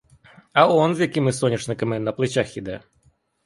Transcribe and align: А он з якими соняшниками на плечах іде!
А 0.53 0.67
он 0.73 0.95
з 0.95 0.99
якими 0.99 1.31
соняшниками 1.33 1.99
на 1.99 2.11
плечах 2.11 2.57
іде! 2.57 2.79